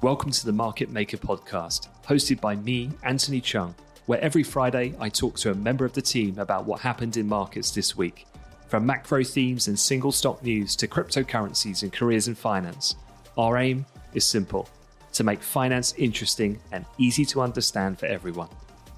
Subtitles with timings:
[0.00, 3.74] Welcome to the Market Maker podcast, hosted by me, Anthony Cheung,
[4.06, 7.26] where every Friday I talk to a member of the team about what happened in
[7.26, 8.24] markets this week.
[8.68, 12.94] From macro themes and single stock news to cryptocurrencies and careers in finance,
[13.36, 13.84] our aim
[14.14, 14.68] is simple
[15.14, 18.50] to make finance interesting and easy to understand for everyone.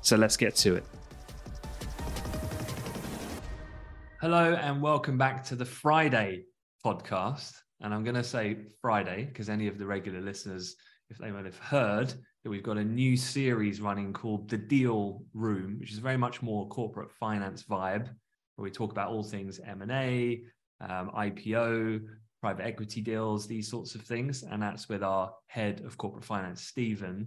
[0.02, 0.84] So let's get to it.
[4.20, 6.42] Hello, and welcome back to the Friday
[6.84, 7.54] podcast.
[7.80, 10.76] And I'm going to say Friday because any of the regular listeners
[11.10, 15.22] if they might have heard that we've got a new series running called The Deal
[15.34, 18.08] Room, which is very much more corporate finance vibe,
[18.56, 20.42] where we talk about all things M&A,
[20.80, 22.00] um, IPO,
[22.40, 24.42] private equity deals, these sorts of things.
[24.42, 27.26] And that's with our head of corporate finance, Stephen.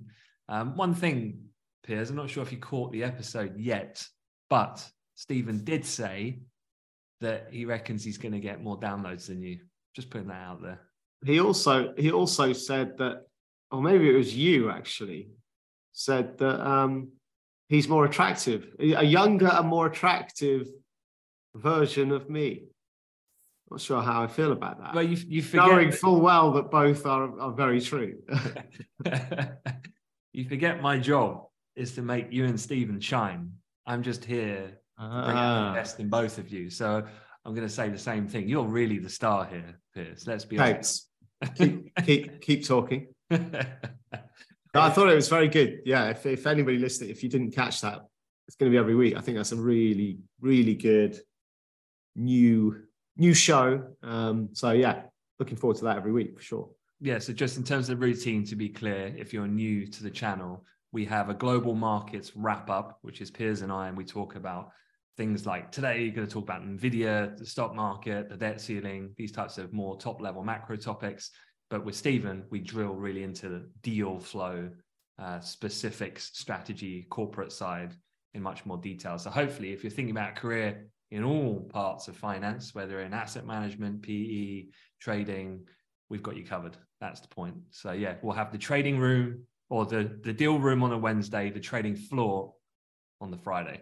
[0.50, 1.40] Um, one thing,
[1.86, 4.04] Piers, I'm not sure if you caught the episode yet,
[4.50, 6.40] but Stephen did say
[7.22, 9.60] that he reckons he's going to get more downloads than you.
[9.96, 10.82] Just putting that out there.
[11.24, 13.22] He also he also said that
[13.74, 15.30] or maybe it was you actually,
[15.94, 17.10] said that um,
[17.70, 20.68] he's more attractive, a younger and more attractive
[21.56, 22.66] version of me.
[23.72, 24.94] Not sure how I feel about that.
[24.94, 28.20] Well, you, you forget knowing full well that both are, are very true.
[30.34, 33.54] you forget my job is to make you and Stephen shine.
[33.88, 35.74] I'm just here to bring out the ah.
[35.74, 36.70] best in both of you.
[36.70, 37.04] So
[37.44, 38.48] I'm going to say the same thing.
[38.48, 40.28] You're really the star here, Piers.
[40.28, 41.08] Let's be Thanks.
[41.42, 41.56] honest.
[41.58, 43.08] keep, keep, keep talking.
[44.76, 45.82] I thought it was very good.
[45.86, 48.02] Yeah, if, if anybody listening, if you didn't catch that,
[48.48, 49.16] it's going to be every week.
[49.16, 51.20] I think that's a really, really good
[52.16, 52.84] new
[53.16, 53.84] new show.
[54.02, 55.04] Um, so yeah,
[55.40, 56.70] looking forward to that every week for sure.
[57.00, 57.20] Yeah.
[57.20, 60.66] So just in terms of routine, to be clear, if you're new to the channel,
[60.92, 64.36] we have a global markets wrap up, which is Piers and I, and we talk
[64.36, 64.72] about
[65.18, 69.14] things like today, you're going to talk about Nvidia, the stock market, the debt ceiling,
[69.18, 71.32] these types of more top level macro topics.
[71.74, 74.70] But with Stephen, we drill really into the deal flow,
[75.18, 77.96] uh, specifics, strategy, corporate side
[78.36, 79.18] in much more detail.
[79.18, 83.12] So hopefully, if you're thinking about a career in all parts of finance, whether in
[83.12, 84.66] asset management, PE,
[85.02, 85.66] trading,
[86.12, 86.78] we've got you covered.
[87.02, 87.56] That's the point.
[87.72, 89.42] So yeah, we'll have the trading room
[89.72, 92.54] or the, the deal room on a Wednesday, the trading floor
[93.20, 93.82] on the Friday.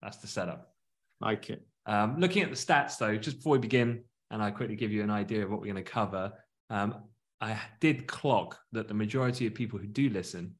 [0.00, 0.72] That's the setup.
[1.20, 1.66] Like it.
[1.84, 5.02] Um, looking at the stats though, just before we begin, and I quickly give you
[5.02, 6.32] an idea of what we're going to cover.
[6.70, 7.02] Um,
[7.40, 10.54] I did clock that the majority of people who do listen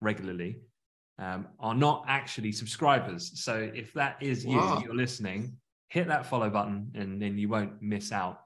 [0.00, 0.60] regularly
[1.18, 3.42] um, are not actually subscribers.
[3.42, 4.80] So if that is you, wow.
[4.84, 5.56] you're listening,
[5.88, 8.40] hit that follow button and then you won't miss out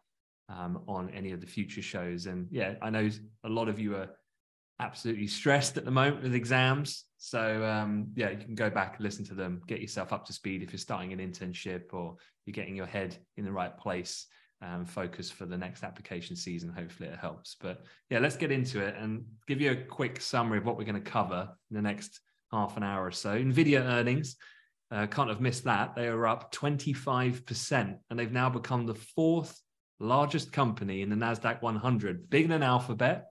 [0.49, 2.27] um, on any of the future shows.
[2.27, 3.09] And yeah, I know
[3.45, 4.09] a lot of you are
[4.81, 7.05] absolutely stressed at the moment with exams.
[7.19, 10.33] So um, yeah, you can go back and listen to them, get yourself up to
[10.33, 14.27] speed if you're starting an internship or you're getting your head in the right place
[14.65, 16.71] um, focus for the next application season.
[16.71, 17.57] Hopefully, it helps.
[17.61, 20.85] But yeah, let's get into it and give you a quick summary of what we're
[20.85, 22.21] going to cover in the next
[22.51, 23.37] half an hour or so.
[23.37, 24.37] Nvidia earnings.
[24.91, 25.97] Uh, can't have missed that.
[25.97, 29.61] They are up 25%, and they've now become the fourth
[29.99, 33.27] largest company in the NASDAQ 100, bigger than Alphabet,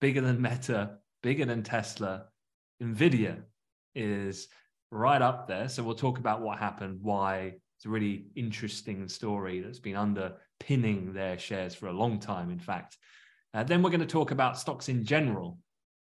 [0.00, 2.24] bigger than Meta, bigger than Tesla.
[2.82, 3.42] Nvidia
[3.94, 4.48] is
[4.90, 5.68] right up there.
[5.68, 9.94] So we'll talk about what happened, why it's a really interesting story that's been
[10.58, 12.96] underpinning their shares for a long time, in fact.
[13.54, 15.58] Uh, then we're going to talk about stocks in general.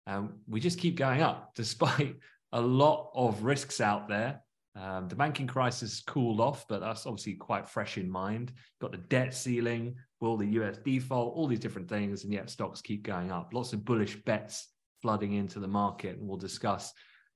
[0.07, 2.17] Um, we just keep going up despite
[2.53, 4.41] a lot of risks out there.
[4.77, 8.53] Um, the banking crisis cooled off, but that's obviously quite fresh in mind.
[8.81, 12.81] Got the debt ceiling, will the US default, all these different things, and yet stocks
[12.81, 13.51] keep going up.
[13.53, 14.69] Lots of bullish bets
[15.01, 16.93] flooding into the market, and we'll discuss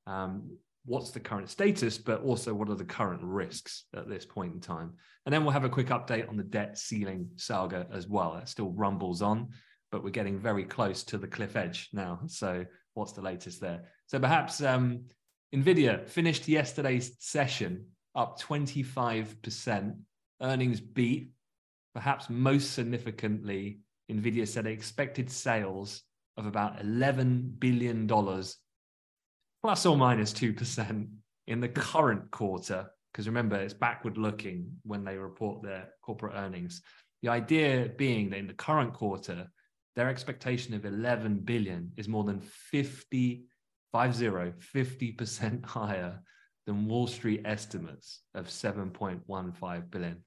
[0.06, 0.50] um,
[0.88, 4.60] what's the current status, but also what are the current risks at this point in
[4.60, 4.92] time.
[5.26, 8.34] And then we'll have a quick update on the debt ceiling saga as well.
[8.34, 9.48] That still rumbles on,
[9.92, 12.20] but we're getting very close to the cliff edge now.
[12.26, 13.84] So what's the latest there?
[14.06, 15.02] So perhaps um,
[15.54, 17.84] NVIDIA finished yesterday's session
[18.14, 19.94] up 25%,
[20.42, 21.30] earnings beat.
[21.94, 26.02] Perhaps most significantly, NVIDIA said expected sales
[26.38, 28.06] of about $11 billion
[29.62, 31.08] plus or minus 2%
[31.46, 36.82] in the current quarter, because remember, it's backward looking when they report their corporate earnings.
[37.22, 39.48] The idea being that in the current quarter,
[39.96, 43.44] their expectation of 11 billion is more than 50,
[43.92, 44.30] 50,
[44.74, 46.20] 50% higher
[46.66, 50.24] than Wall Street estimates of 7.15 billion.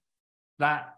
[0.60, 0.96] That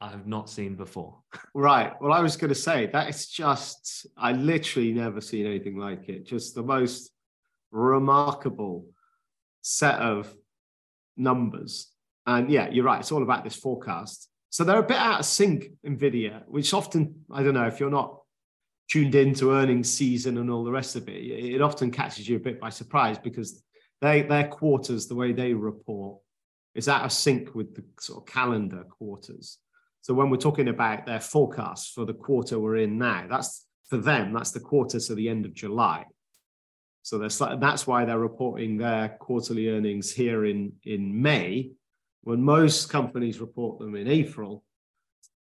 [0.00, 1.20] I have not seen before.
[1.54, 1.92] right.
[2.00, 6.08] Well, I was going to say that it's just, I literally never seen anything like
[6.08, 6.26] it.
[6.26, 7.12] Just the most
[7.70, 8.86] remarkable
[9.62, 10.34] set of
[11.16, 11.88] numbers.
[12.26, 13.00] And yeah, you're right.
[13.00, 14.28] It's all about this forecast.
[14.50, 17.90] So they're a bit out of sync, NVIDIA, which often, I don't know, if you're
[17.90, 18.20] not
[18.90, 22.40] tuned into earnings season and all the rest of it, it often catches you a
[22.40, 23.62] bit by surprise because
[24.00, 26.18] they, their quarters, the way they report,
[26.74, 29.58] is out of sync with the sort of calendar quarters.
[30.00, 33.98] So when we're talking about their forecast for the quarter we're in now, that's for
[33.98, 36.06] them, that's the quarter to the end of July.
[37.02, 41.70] So that's why they're reporting their quarterly earnings here in, in May,
[42.22, 44.64] when most companies report them in April.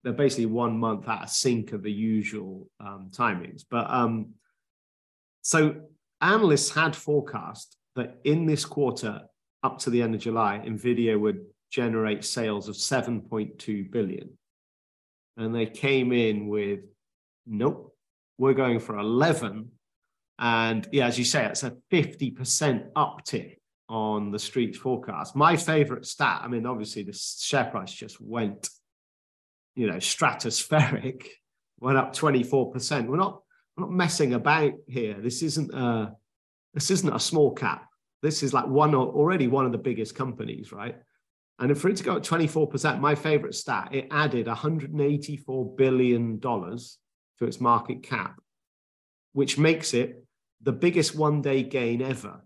[0.05, 3.65] They're basically one month out of sync of the usual um, timings.
[3.69, 4.35] But um,
[5.43, 5.75] so
[6.21, 9.23] analysts had forecast that in this quarter,
[9.65, 14.31] up to the end of July, Nvidia would generate sales of 7.2 billion.
[15.37, 16.81] And they came in with,
[17.47, 17.95] nope,
[18.39, 19.71] we're going for 11.
[20.39, 23.57] And yeah, as you say, it's a 50% uptick
[23.89, 25.35] on the street's forecast.
[25.35, 28.69] My favorite stat, I mean, obviously the share price just went,
[29.75, 31.27] you know, stratospheric,
[31.81, 33.07] went up 24%.
[33.07, 33.43] We're not,
[33.77, 35.15] we're not messing about here.
[35.21, 36.13] This isn't a,
[36.75, 37.87] this isn't a small cap.
[38.23, 40.97] This is like one already one of the biggest companies, right?
[41.61, 46.89] And for it to go at 24%, my favorite stat, it added $184 billion to
[47.41, 48.37] its market cap,
[49.33, 50.25] which makes it
[50.63, 52.41] the biggest one day gain ever.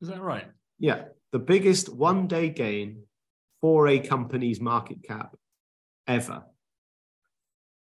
[0.00, 0.46] Is that right?
[0.78, 3.02] Yeah, the biggest one day gain
[3.60, 5.34] for a company's market cap
[6.06, 6.44] ever.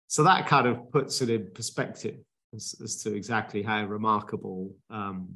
[0.06, 2.16] So that kind of puts it in perspective
[2.54, 5.34] as, as to exactly how remarkable um,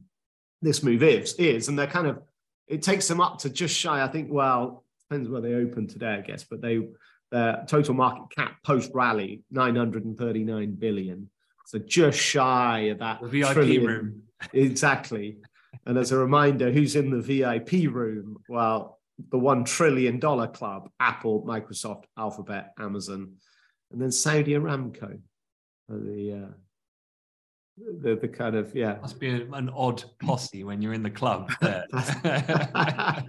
[0.62, 1.68] this move is, is.
[1.68, 2.22] And they're kind of
[2.68, 4.02] it takes them up to just shy.
[4.02, 4.28] I think.
[4.30, 6.44] Well, depends where they open today, I guess.
[6.44, 6.80] But they
[7.30, 11.28] their total market cap post rally nine hundred and thirty nine billion.
[11.72, 13.86] So just shy of that the VIP trillion.
[13.86, 14.22] room.
[14.52, 15.38] Exactly.
[15.86, 18.36] and as a reminder, who's in the VIP room?
[18.46, 18.98] Well,
[19.30, 23.36] the one trillion dollar club: Apple, Microsoft, Alphabet, Amazon,
[23.90, 25.18] and then Saudi Aramco.
[25.88, 26.52] The uh,
[28.02, 31.50] the, the kind of yeah must be an odd posse when you're in the club
[31.62, 31.86] there.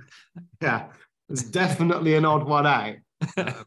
[0.61, 0.87] yeah
[1.29, 2.95] it's definitely an odd one out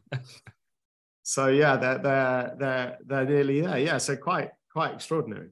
[1.23, 5.49] so yeah they're they're they're they're nearly there yeah so quite quite extraordinary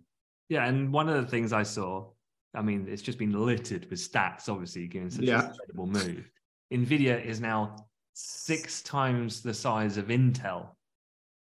[0.50, 2.06] yeah and one of the things i saw
[2.54, 5.39] i mean it's just been littered with stats obviously given such yeah.
[5.39, 6.30] an incredible move
[6.74, 7.75] nvidia is now
[8.13, 10.69] six times the size of intel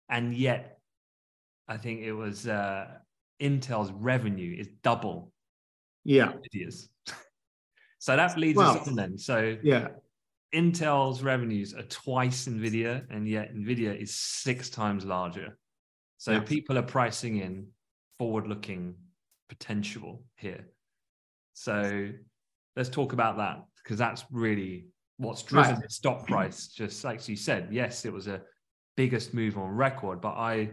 [0.09, 0.79] and yet
[1.67, 2.87] i think it was uh
[3.39, 5.31] Intel's revenue is double.
[6.03, 6.33] Yeah.
[6.33, 6.89] Nvidia's.
[7.99, 9.17] so that leads well, us on then.
[9.17, 9.89] So yeah,
[10.53, 15.57] Intel's revenues are twice Nvidia, and yet Nvidia is six times larger.
[16.19, 16.39] So yeah.
[16.41, 17.67] people are pricing in
[18.19, 18.93] forward-looking
[19.47, 20.67] potential here.
[21.53, 22.09] So
[22.75, 24.87] let's talk about that because that's really
[25.17, 25.83] what's driven right.
[25.83, 26.67] the stock price.
[26.67, 28.41] Just like you said, yes, it was a
[28.97, 30.71] biggest move on record, but I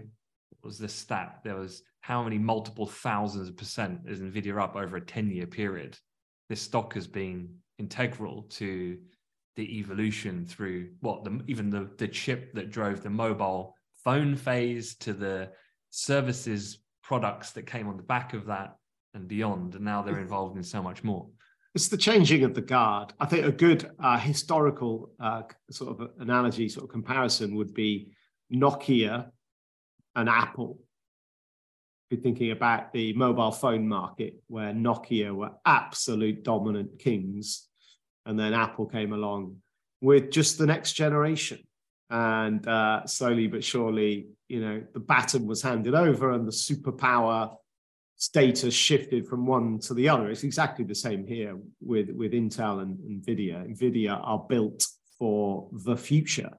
[0.65, 4.97] was the stat there was how many multiple thousands of percent is Nvidia up over
[4.97, 5.97] a 10 year period?
[6.49, 8.99] This stock has been integral to
[9.55, 13.76] the evolution through what the, even the, the chip that drove the mobile
[14.07, 15.51] phone phase to the
[15.91, 18.77] services products that came on the back of that
[19.15, 19.75] and beyond.
[19.75, 21.27] And now they're involved in so much more.
[21.75, 23.13] It's the changing of the guard.
[23.19, 25.43] I think a good uh, historical uh,
[25.73, 28.13] sort of analogy, sort of comparison would be
[28.55, 29.27] Nokia
[30.15, 30.79] and Apple
[32.09, 37.67] be thinking about the mobile phone market where Nokia were absolute dominant kings.
[38.25, 39.57] And then Apple came along
[40.01, 41.66] with just the next generation.
[42.09, 47.57] And uh, slowly but surely, you know, the baton was handed over and the superpower
[48.17, 50.31] status shifted from one to the other.
[50.31, 53.77] It's exactly the same here with, with Intel and NVIDIA.
[53.77, 54.87] NVIDIA are built
[55.19, 56.51] for the future.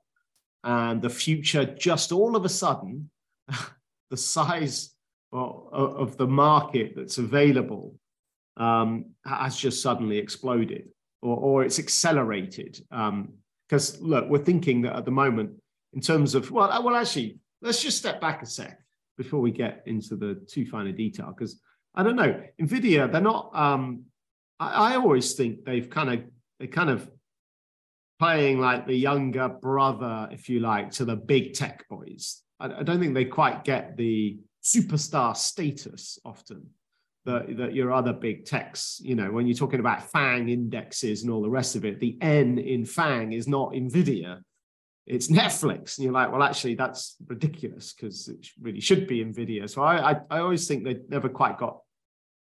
[0.63, 3.10] And the future, just all of a sudden,
[4.10, 4.94] the size
[5.32, 7.96] of the market that's available
[8.56, 10.89] um, has just suddenly exploded
[11.22, 12.80] or, or it's accelerated.
[13.67, 15.51] Because look, we're thinking that at the moment,
[15.93, 18.79] in terms of well, uh, well, actually, let's just step back a sec
[19.17, 21.33] before we get into the too fine a detail.
[21.38, 21.59] Because
[21.95, 23.51] I don't know, Nvidia, they're not.
[23.55, 24.03] Um,
[24.59, 26.24] I, I always think they've kind of
[26.59, 27.09] they kind of
[28.19, 32.41] playing like the younger brother, if you like, to the big tech boys.
[32.59, 36.67] I, I don't think they quite get the superstar status often
[37.27, 41.31] that, that your other big techs, you know, when you're talking about FANG indexes and
[41.31, 44.39] all the rest of it, the N in FANG is not NVIDIA,
[45.05, 45.98] it's Netflix.
[45.98, 49.69] And you're like, well, actually, that's ridiculous because it really should be NVIDIA.
[49.69, 51.81] So I, I, I always think they never quite got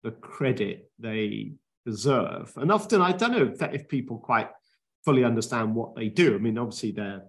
[0.03, 1.53] the credit they
[1.85, 2.51] deserve.
[2.57, 4.49] And often, I don't know if, if people quite
[5.05, 6.35] fully understand what they do.
[6.35, 7.23] I mean, obviously, they're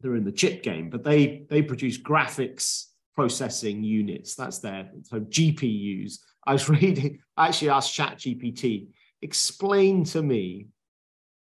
[0.00, 4.34] they're in the chip game, but they they produce graphics processing units.
[4.34, 6.18] That's their so GPUs.
[6.46, 8.88] I was reading, I actually asked ChatGPT,
[9.22, 10.66] explain to me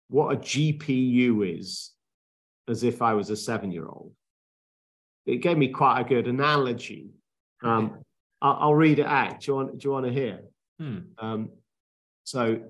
[0.08, 1.92] what a GPU is
[2.68, 4.12] as if I was a seven year old.
[5.26, 7.10] It gave me quite a good analogy.
[7.62, 8.00] Um,
[8.40, 9.40] I'll, I'll, read it out.
[9.40, 10.40] Do you want, do you want to hear?
[10.80, 10.98] Hmm.
[11.18, 11.50] Um,
[12.24, 12.60] so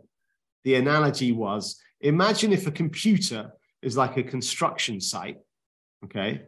[0.64, 5.38] the analogy was imagine if a computer is like a construction site,
[6.04, 6.42] okay?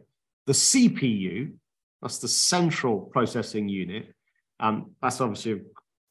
[0.45, 1.53] The CPU,
[2.01, 4.13] that's the central processing unit.
[4.59, 5.59] Um, that's obviously a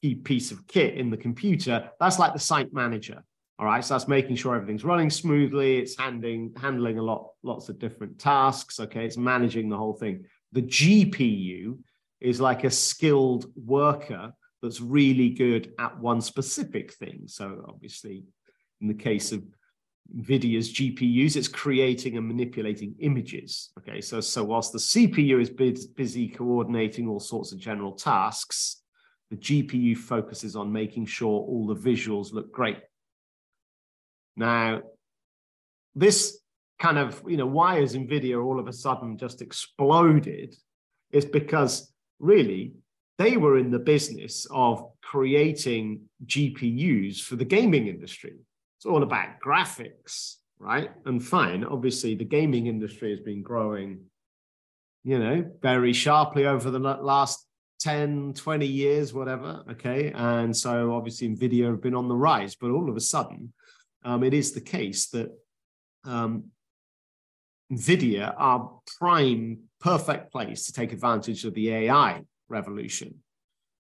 [0.02, 1.90] key piece of kit in the computer.
[1.98, 3.24] That's like the site manager.
[3.58, 5.78] All right, so that's making sure everything's running smoothly.
[5.78, 8.80] It's handling handling a lot, lots of different tasks.
[8.80, 10.24] Okay, it's managing the whole thing.
[10.52, 11.78] The GPU
[12.20, 17.24] is like a skilled worker that's really good at one specific thing.
[17.26, 18.24] So obviously,
[18.80, 19.42] in the case of
[20.12, 23.70] NVIDIA's GPUs, it's creating and manipulating images.
[23.78, 28.82] Okay, so, so whilst the CPU is busy coordinating all sorts of general tasks,
[29.30, 32.78] the GPU focuses on making sure all the visuals look great.
[34.36, 34.82] Now,
[35.94, 36.38] this
[36.78, 40.54] kind of, you know, why has NVIDIA all of a sudden just exploded
[41.12, 42.72] is because really
[43.18, 48.34] they were in the business of creating GPUs for the gaming industry.
[48.84, 50.90] It's all about graphics, right?
[51.06, 54.00] And fine, obviously, the gaming industry has been growing,
[55.04, 57.46] you know, very sharply over the last
[57.80, 59.64] 10, 20 years, whatever.
[59.70, 60.12] Okay.
[60.14, 63.54] And so obviously, NVIDIA have been on the rise, but all of a sudden,
[64.04, 65.30] um, it is the case that
[66.04, 66.50] um,
[67.72, 73.14] NVIDIA are prime, perfect place to take advantage of the AI revolution.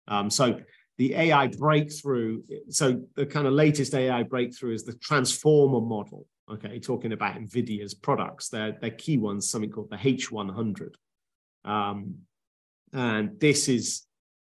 [0.08, 0.60] Um, so
[1.01, 6.27] the AI breakthrough, so the kind of latest AI breakthrough is the transformer model.
[6.48, 10.93] Okay, talking about NVIDIA's products, their, their key ones, something called the H100.
[11.65, 12.17] Um,
[12.93, 14.05] and this is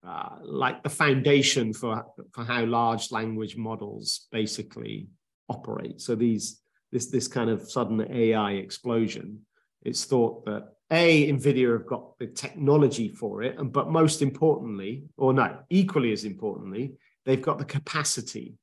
[0.07, 5.09] uh, like the foundation for, for how large language models basically
[5.49, 6.01] operate.
[6.01, 6.61] So these
[6.93, 9.41] this this kind of sudden AI explosion,
[9.83, 15.05] it's thought that a nvidia have got the technology for it and but most importantly
[15.17, 16.93] or no equally as importantly
[17.25, 18.57] they've got the capacity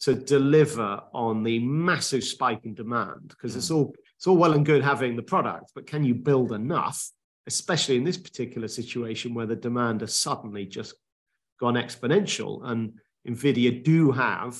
[0.00, 3.58] to deliver on the massive spike in demand because mm.
[3.58, 7.10] it's all it's all well and good having the product but can you build enough
[7.46, 10.94] especially in this particular situation where the demand has suddenly just
[11.60, 12.92] gone exponential and
[13.28, 14.58] nvidia do have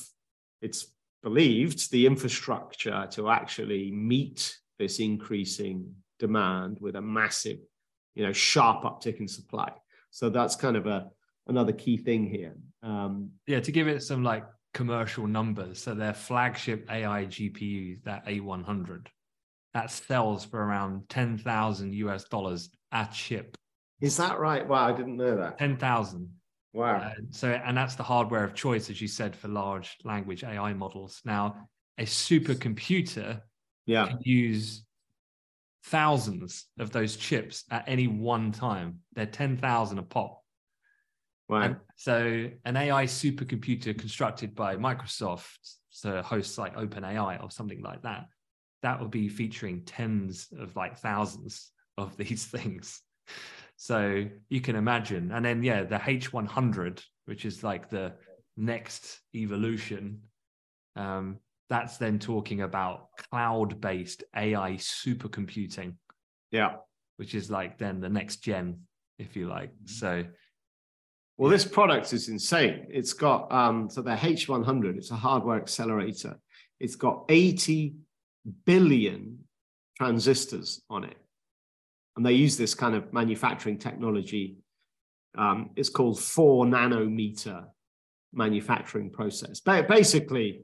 [0.61, 7.59] it's believed the infrastructure to actually meet this increasing demand with a massive,
[8.15, 9.71] you know, sharp uptick in supply.
[10.11, 11.09] So that's kind of a
[11.47, 12.55] another key thing here.
[12.83, 18.25] Um, yeah, to give it some like commercial numbers, so their flagship AI GPU, that
[18.25, 19.07] A100,
[19.73, 23.57] that sells for around ten thousand US dollars a chip.
[24.01, 24.67] Is that right?
[24.67, 25.57] Wow, I didn't know that.
[25.57, 26.31] Ten thousand.
[26.73, 26.97] Wow.
[26.97, 30.73] Uh, so, and that's the hardware of choice, as you said, for large language AI
[30.73, 31.21] models.
[31.25, 33.41] Now, a supercomputer
[33.87, 34.07] yeah.
[34.07, 34.83] can use
[35.87, 38.99] thousands of those chips at any one time.
[39.13, 40.41] They're 10,000 a pop.
[41.49, 41.61] Wow.
[41.61, 45.57] And so an AI supercomputer constructed by Microsoft
[46.01, 48.25] to host like OpenAI or something like that,
[48.83, 53.01] that would be featuring tens of like thousands of these things.
[53.77, 55.31] So you can imagine.
[55.31, 58.13] And then, yeah, the H100, which is like the
[58.57, 60.21] next evolution,
[60.95, 61.37] um,
[61.69, 65.95] that's then talking about cloud based AI supercomputing.
[66.51, 66.75] Yeah.
[67.17, 68.81] Which is like then the next gen,
[69.19, 69.71] if you like.
[69.85, 70.23] So,
[71.37, 72.87] well, this product is insane.
[72.89, 76.39] It's got, um, so the H100, it's a hardware accelerator.
[76.79, 77.95] It's got 80
[78.65, 79.39] billion
[79.97, 81.17] transistors on it.
[82.15, 84.57] And they use this kind of manufacturing technology.
[85.37, 87.65] Um, it's called four nanometer
[88.33, 89.59] manufacturing process.
[89.59, 90.63] But basically,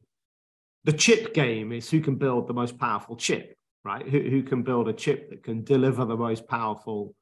[0.86, 4.08] the chip game is who can build the most powerful chip, right?
[4.08, 7.16] Who, who can build a chip that can deliver the most powerful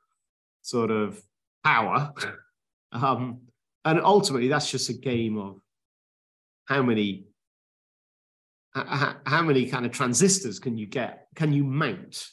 [0.62, 1.22] sort of
[1.64, 2.14] power.
[2.94, 3.44] Um,
[3.86, 5.62] and ultimately, that's just a game of
[6.66, 7.28] how many
[8.74, 11.28] how, many kind of transistors can you get?
[11.36, 12.28] Can you mount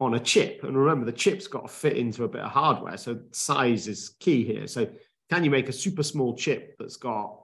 [0.00, 0.64] on a chip?
[0.64, 4.16] And remember, the chip's got to fit into a bit of hardware, so size is
[4.20, 4.66] key here.
[4.66, 4.88] So,
[5.30, 7.38] can you make a super small chip that's got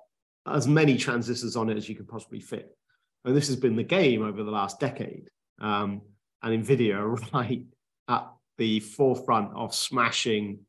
[0.47, 2.76] as many transistors on it as you can possibly fit?
[3.25, 5.29] And this has been the game over the last decade.
[5.61, 6.02] Um,
[6.43, 7.67] and NVIDIA are right
[8.09, 8.26] at
[8.59, 10.61] the forefront of smashing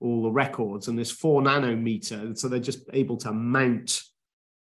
[0.00, 2.36] all the records and this four nanometer.
[2.36, 4.02] So they're just able to mount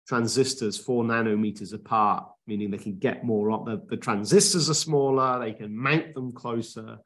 [0.08, 5.52] transistors four nanometers apart, meaning they can get more The, the transistors are smaller, they
[5.52, 6.98] can mount them closer.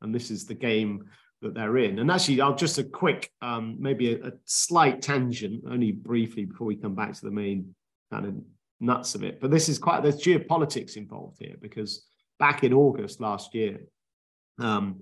[0.00, 1.04] And this is the game
[1.42, 1.98] that they're in.
[1.98, 6.66] And actually, I'll just a quick, um, maybe a, a, slight tangent, only briefly before
[6.66, 7.74] we come back to the main
[8.10, 8.34] kind of
[8.80, 9.40] nuts of it.
[9.40, 12.06] But this is quite there's geopolitics involved here because
[12.38, 13.80] back in August last year,
[14.58, 15.00] um,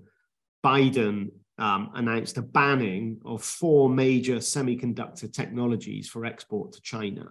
[0.65, 7.29] Biden um, announced a banning of four major semiconductor technologies for export to China.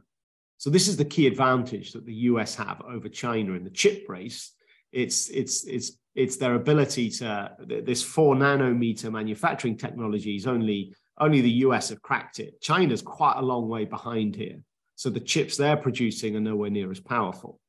[0.58, 4.06] So this is the key advantage that the US have over China in the chip
[4.08, 4.52] race.
[4.92, 7.50] It's it's it's it's their ability to
[7.84, 12.60] this four nanometer manufacturing technologies only only the US have cracked it.
[12.60, 14.60] China's quite a long way behind here.
[14.96, 17.60] So the chips they're producing are nowhere near as powerful.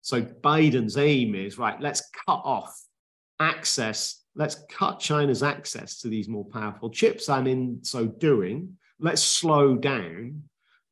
[0.00, 2.76] So Biden's aim is right, let's cut off
[3.38, 7.28] access, let's cut China's access to these more powerful chips.
[7.28, 10.42] And in so doing, let's slow down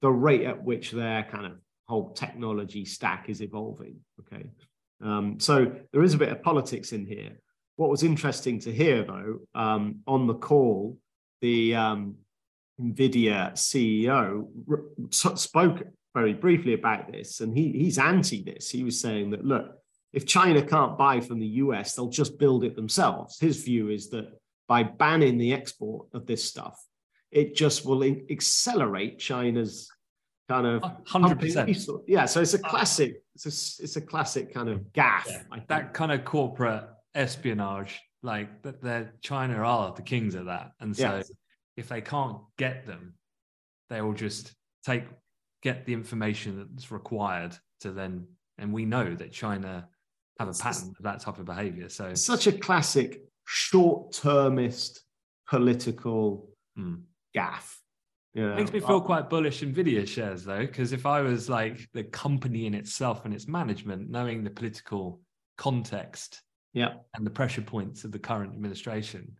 [0.00, 1.52] the rate at which their kind of
[1.88, 3.96] whole technology stack is evolving.
[4.20, 4.49] Okay.
[5.02, 7.40] Um, so there is a bit of politics in here.
[7.76, 10.99] What was interesting to hear, though, um, on the call,
[11.40, 12.16] the um,
[12.80, 14.46] NVIDIA CEO
[15.10, 15.82] spoke
[16.14, 18.70] very briefly about this, and he, he's anti this.
[18.70, 19.76] He was saying that, look,
[20.12, 23.38] if China can't buy from the US, they'll just build it themselves.
[23.38, 26.82] His view is that by banning the export of this stuff,
[27.30, 29.88] it just will accelerate China's
[30.49, 32.02] kind of 100%.
[32.08, 35.26] Yeah, so it's a uh, classic it's a, it's a classic kind of gaffe.
[35.28, 36.84] Yeah, that kind of corporate
[37.14, 41.30] espionage, like that, China are the kings of that, and so yes.
[41.80, 43.14] If they can't get them,
[43.88, 44.52] they will just
[44.84, 45.04] take
[45.62, 48.26] get the information that's required to then,
[48.58, 49.88] and we know that China
[50.38, 51.88] have a pattern of that type of behavior.
[51.88, 55.02] So such a classic short-termist
[55.49, 57.02] political mm.
[57.37, 57.80] gaffe
[58.34, 58.54] yeah.
[58.54, 62.66] Makes me feel quite bullish Nvidia shares though, because if I was like the company
[62.66, 65.20] in itself and its management, knowing the political
[65.58, 66.94] context yeah.
[67.14, 69.37] and the pressure points of the current administration,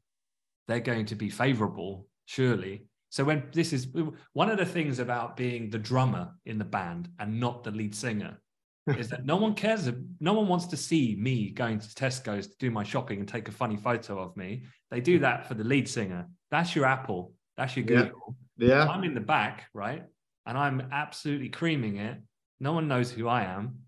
[0.67, 2.85] they're going to be favorable, surely.
[3.09, 3.89] So when this is
[4.35, 7.93] one of the things about being the drummer in the band and not the lead
[7.93, 8.41] singer
[8.97, 9.91] is that no one cares.
[10.21, 13.49] No one wants to see me going to Tesco's to do my shopping and take
[13.49, 14.63] a funny photo of me.
[14.93, 16.29] They do that for the lead singer.
[16.53, 17.33] That's your Apple.
[17.57, 18.37] That's your Google.
[18.57, 18.87] Yeah.
[18.87, 20.05] I'm in the back, right?
[20.47, 22.17] And I'm absolutely creaming it.
[22.61, 23.81] No one knows who I am.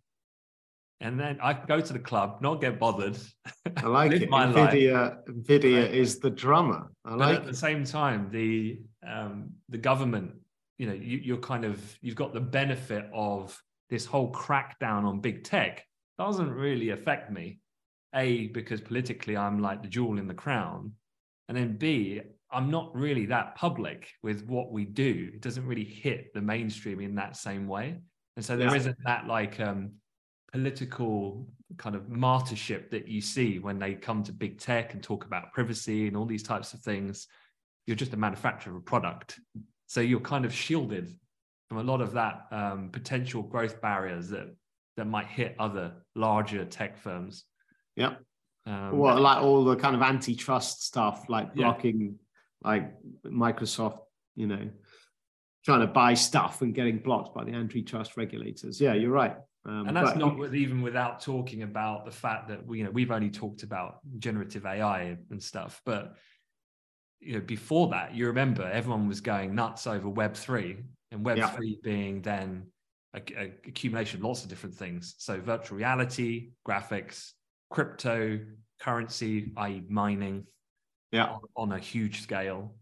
[1.02, 3.18] And then I go to the club, not get bothered.
[3.76, 4.30] I like it.
[4.30, 5.94] Nvidia, Nvidia right?
[5.94, 6.92] is the drummer.
[7.04, 10.32] I but like at the same time, the um, the government,
[10.78, 13.60] you know, you, you're kind of you've got the benefit of
[13.90, 15.84] this whole crackdown on big tech
[16.18, 17.58] doesn't really affect me.
[18.14, 20.92] A, because politically I'm like the jewel in the crown.
[21.48, 25.30] And then B, I'm not really that public with what we do.
[25.34, 27.98] It doesn't really hit the mainstream in that same way.
[28.36, 28.86] And so there yeah.
[28.86, 29.92] not that like um,
[30.52, 31.46] political
[31.78, 35.52] kind of martyrship that you see when they come to big tech and talk about
[35.52, 37.26] privacy and all these types of things.
[37.86, 39.40] You're just a manufacturer of a product.
[39.86, 41.14] So you're kind of shielded
[41.68, 44.54] from a lot of that um, potential growth barriers that
[44.98, 47.44] that might hit other larger tech firms.
[47.96, 48.16] Yeah.
[48.66, 52.18] Um, well, like all the kind of antitrust stuff, like blocking
[52.62, 52.92] like
[53.24, 53.98] Microsoft,
[54.36, 54.68] you know,
[55.64, 58.80] trying to buy stuff and getting blocked by the antitrust regulators.
[58.80, 59.36] Yeah, you're right.
[59.64, 62.90] Um, and that's not with, even without talking about the fact that we, you know,
[62.90, 66.16] we've only talked about generative AI and stuff, but
[67.20, 70.78] you know, before that, you remember everyone was going nuts over Web three,
[71.12, 71.76] and Web three yeah.
[71.84, 72.66] being then
[73.14, 75.14] a, a accumulation of lots of different things.
[75.18, 77.30] So virtual reality, graphics,
[77.70, 78.40] crypto,
[78.80, 80.46] currency, i.e., mining,
[81.12, 81.26] yeah.
[81.26, 82.74] on, on a huge scale.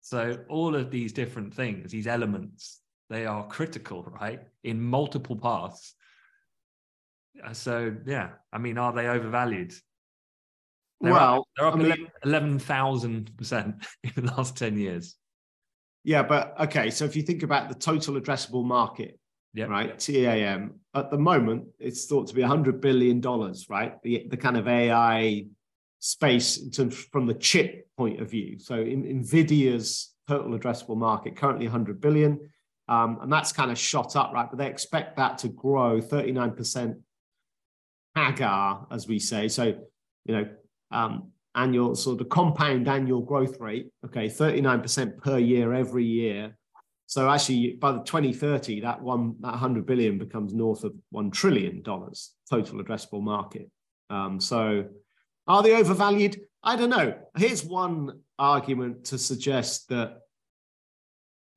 [0.00, 5.94] So all of these different things, these elements, they are critical, right, in multiple paths.
[7.42, 9.74] Uh, so yeah, I mean, are they overvalued?
[11.00, 15.16] They're well, up, they're up I mean, 11,000 percent in the last 10 years.
[16.04, 16.90] Yeah, but okay.
[16.90, 19.18] So if you think about the total addressable market,
[19.54, 19.68] yep.
[19.68, 19.98] right.
[19.98, 23.20] TAM, at the moment, it's thought to be $100 billion,
[23.68, 24.00] right?
[24.02, 25.46] The, the kind of AI
[26.00, 28.58] space in terms from the chip point of view.
[28.58, 32.50] So in, NVIDIA's total addressable market currently 100 billion,
[32.88, 34.48] um, and that's kind of shot up, right?
[34.48, 36.96] But they expect that to grow 39%
[38.16, 39.48] CAGR, as we say.
[39.48, 39.74] So,
[40.24, 40.48] you know,
[40.90, 46.56] um, annual sort of compound annual growth rate, okay, 39% per year every year.
[47.06, 51.82] So actually, by the 2030, that one that 100 billion becomes north of one trillion
[51.82, 53.70] dollars total addressable market.
[54.10, 54.86] Um, so
[55.46, 56.40] are they overvalued?
[56.62, 57.14] I don't know.
[57.36, 60.18] Here's one argument to suggest that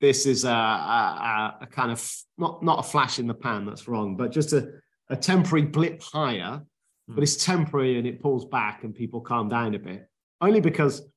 [0.01, 3.87] this is a, a, a, kind of not, not a flash in the pan, that's
[3.87, 4.69] wrong, but just a,
[5.09, 6.61] a temporary blip higher,
[7.09, 7.15] mm.
[7.15, 10.07] but it's temporary and it pulls back and people calm down a bit.
[10.41, 11.07] Only because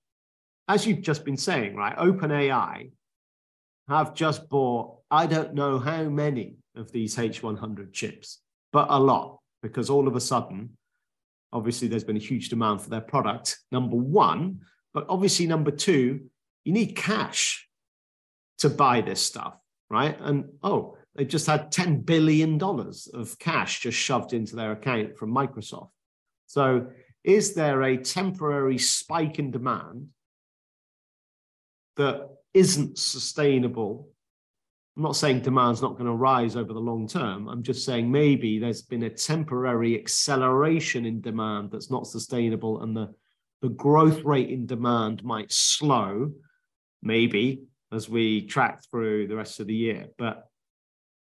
[0.70, 1.96] as you've just been saying, right?
[1.96, 2.92] OpenAI
[3.88, 8.40] have just bought, I don't know how many of these H100 chips,
[8.72, 10.76] but a lot, because all of a sudden,
[11.52, 14.60] obviously, there's been a huge demand for their product, number one.
[14.94, 16.30] But obviously, number two,
[16.64, 17.68] you need cash
[18.58, 19.56] to buy this stuff,
[19.88, 20.16] right?
[20.20, 25.34] And oh, they just had $10 billion of cash just shoved into their account from
[25.34, 25.90] Microsoft.
[26.46, 26.86] So,
[27.22, 30.08] is there a temporary spike in demand
[31.96, 34.08] that isn't sustainable?
[34.96, 37.48] I'm not saying demand's not going to rise over the long term.
[37.48, 42.96] I'm just saying maybe there's been a temporary acceleration in demand that's not sustainable and
[42.96, 43.14] the,
[43.62, 46.32] the growth rate in demand might slow,
[47.02, 50.08] maybe as we track through the rest of the year.
[50.16, 50.49] But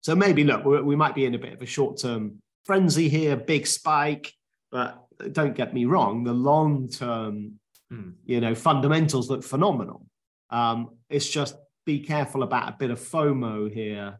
[0.02, 3.36] so maybe look, we might be in a bit of a short term frenzy here,
[3.36, 4.34] big spike,
[4.72, 7.60] but don't get me wrong, the long term,
[7.92, 8.14] mm.
[8.26, 10.06] you know, fundamentals look phenomenal.
[10.50, 14.20] Um, it's just be careful about a bit of FOMO here.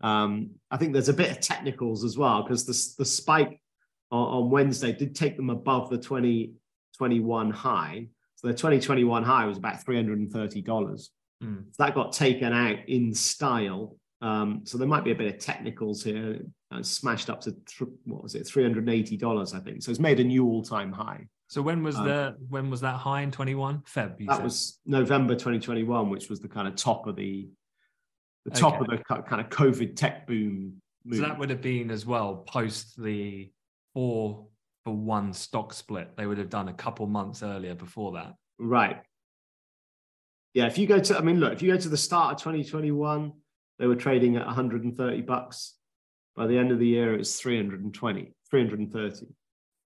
[0.00, 3.60] Um, I think there's a bit of technicals as well because the, the spike
[4.10, 8.06] on, on, Wednesday did take them above the 2021 high.
[8.36, 10.64] So the 2021 high was about $330.
[10.64, 11.08] Mm.
[11.42, 13.96] So that got taken out in style.
[14.22, 17.90] Um, so there might be a bit of technicals here, uh, smashed up to th-
[18.04, 19.82] what was it, three hundred and eighty dollars, I think.
[19.82, 21.26] So it's made a new all-time high.
[21.48, 23.82] So when was um, the when was that high in 21?
[23.82, 24.26] Feb.
[24.26, 24.44] that said?
[24.44, 27.48] was November 2021, which was the kind of top of the
[28.44, 28.94] the top okay.
[28.94, 30.80] of the kind of COVID tech boom.
[31.12, 33.50] So that would have been as well post the
[33.94, 34.46] four
[34.84, 36.16] for one stock split.
[36.16, 38.34] They would have done a couple months earlier before that.
[38.58, 39.00] Right.
[40.54, 42.38] Yeah, if you go to, I mean, look, if you go to the start of
[42.38, 43.32] 2021,
[43.78, 45.74] they were trading at 130 bucks.
[46.34, 49.26] By the end of the year, it was 320, 330.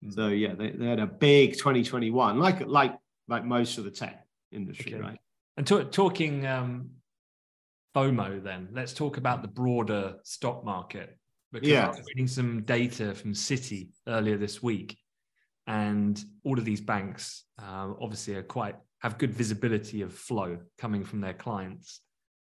[0.03, 0.13] Mm.
[0.13, 4.25] So yeah, they, they had a big 2021, like like like most of the tech
[4.51, 5.01] industry, okay.
[5.01, 5.19] right?
[5.57, 6.89] And to, talking um,
[7.95, 11.17] FOMO, then let's talk about the broader stock market
[11.51, 11.85] because yeah.
[11.85, 14.97] I was reading some data from Citi earlier this week,
[15.67, 21.03] and all of these banks uh, obviously are quite have good visibility of flow coming
[21.03, 22.01] from their clients.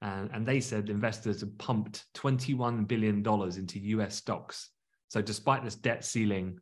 [0.02, 4.70] And, and they said investors have pumped $21 billion into US stocks.
[5.08, 6.58] So, despite this debt ceiling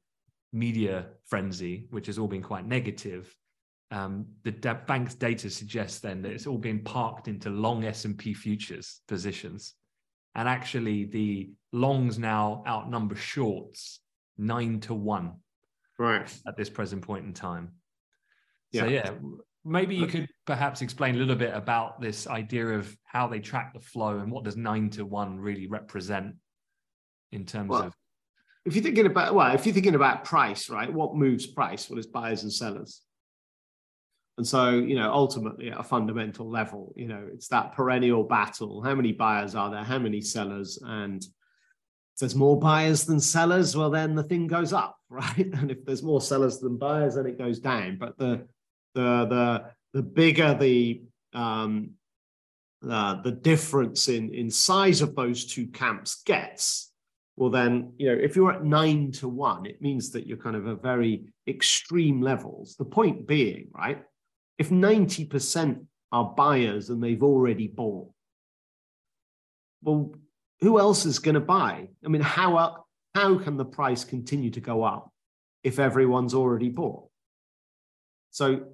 [0.53, 3.35] media frenzy, which has all been quite negative,
[3.91, 4.53] um, the
[4.87, 9.75] bank's data suggests then that it's all been parked into long S&P futures positions.
[10.37, 14.01] And actually the longs now outnumber shorts
[14.39, 15.35] nine to one
[15.99, 16.33] right.
[16.47, 17.73] at this present point in time.
[18.71, 18.83] Yeah.
[18.83, 19.11] So yeah,
[19.65, 23.75] maybe you could perhaps explain a little bit about this idea of how they track
[23.75, 26.35] the flow and what does nine to one really represent
[27.33, 27.95] in terms well, of
[28.65, 30.93] if you're thinking about well, if you're thinking about price, right?
[30.93, 31.89] What moves price?
[31.89, 33.03] Well, it's buyers and sellers.
[34.37, 38.83] And so, you know, ultimately at a fundamental level, you know, it's that perennial battle.
[38.83, 39.85] How many buyers are there?
[39.85, 40.79] How many sellers?
[40.83, 45.37] And if there's more buyers than sellers, well, then the thing goes up, right?
[45.37, 47.99] And if there's more sellers than buyers, then it goes down.
[47.99, 48.47] But the
[48.95, 51.91] the the the bigger the um,
[52.89, 56.93] uh, the difference in in size of those two camps gets,
[57.37, 60.57] well then you know if you're at nine to one it means that you're kind
[60.57, 62.77] of a very extreme levels.
[62.77, 64.03] The point being right
[64.59, 68.11] if 90% are buyers and they've already bought
[69.83, 70.15] well
[70.61, 71.89] who else is going to buy?
[72.05, 75.11] I mean how up how can the price continue to go up
[75.65, 77.09] if everyone's already bought?
[78.31, 78.67] So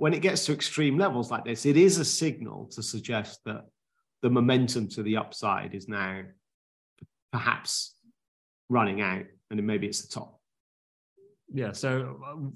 [0.00, 3.64] when it gets to extreme levels like this it is a signal to suggest that
[4.22, 6.22] the momentum to the upside is now
[7.32, 7.94] perhaps
[8.68, 10.40] running out, and maybe it's the top.
[11.52, 11.72] Yeah.
[11.72, 12.54] So um,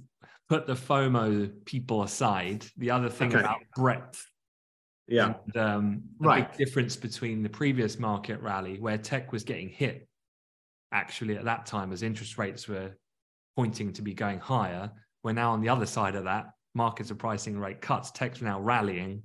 [0.49, 2.67] put the FOMO people aside.
[2.77, 3.41] The other thing okay.
[3.41, 4.25] about breadth.
[5.09, 5.35] Yeah.
[5.47, 6.51] And, um, right.
[6.57, 10.09] Big difference between the previous market rally where tech was getting hit,
[10.93, 12.93] actually at that time as interest rates were
[13.57, 14.91] pointing to be going higher.
[15.23, 16.47] We're now on the other side of that.
[16.75, 18.11] Markets are pricing rate cuts.
[18.11, 19.23] Tech's now rallying.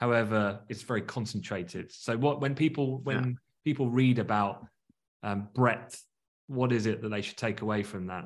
[0.00, 1.92] However, it's very concentrated.
[1.92, 3.32] So what when people when yeah.
[3.64, 4.66] people read about
[5.22, 6.02] um, breadth,
[6.48, 8.24] what is it that they should take away from that?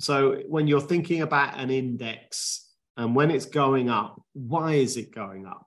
[0.00, 5.14] So when you're thinking about an index and when it's going up, why is it
[5.14, 5.66] going up?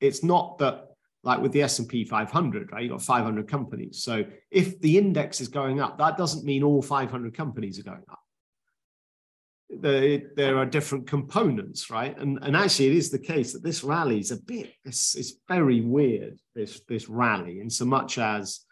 [0.00, 0.88] It's not that
[1.22, 2.82] like with the S&P 500, right?
[2.82, 4.02] You've got 500 companies.
[4.02, 8.04] So if the index is going up, that doesn't mean all 500 companies are going
[8.10, 8.20] up.
[9.68, 12.16] There, there are different components, right?
[12.18, 15.34] And, and actually, it is the case that this rally is a bit, it's, it's
[15.48, 18.66] very weird, this, this rally, in so much as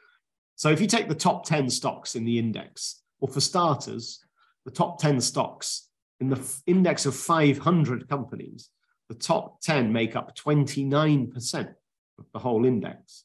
[0.57, 4.25] so if you take the top 10 stocks in the index, or for starters,
[4.65, 5.89] the top 10 stocks
[6.21, 8.71] in the index of 500 companies,
[9.09, 11.75] the top 10 make up 29%
[12.19, 13.25] of the whole index,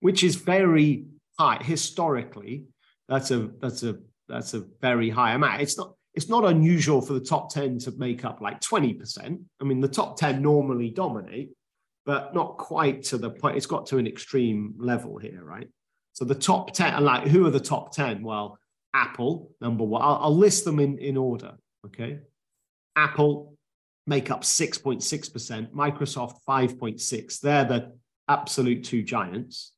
[0.00, 1.04] which is very
[1.38, 2.64] high historically.
[3.08, 3.98] That's a that's a
[4.28, 5.60] that's a very high amount.
[5.60, 9.40] It's not it's not unusual for the top 10 to make up like 20%.
[9.60, 11.50] I mean, the top 10 normally dominate,
[12.04, 13.56] but not quite to the point.
[13.56, 15.68] It's got to an extreme level here, right?
[16.12, 18.22] So the top 10, like who are the top 10?
[18.22, 18.58] Well,
[18.94, 20.02] Apple, number one.
[20.02, 21.54] I'll, I'll list them in, in order.
[21.86, 22.20] Okay.
[22.94, 23.56] Apple
[24.06, 27.40] make up 6.6%, Microsoft 5.6.
[27.40, 27.92] They're the
[28.28, 29.72] absolute two giants.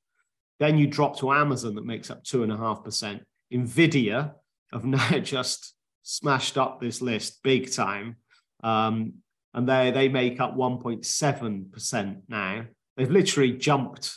[0.58, 3.20] Then you drop to Amazon that makes up 2.5%.
[3.52, 4.32] Nvidia
[4.72, 8.16] have now just smashed up this list big time.
[8.62, 9.14] Um,
[9.52, 12.64] and they, they make up 1.7% now.
[12.96, 14.16] They've literally jumped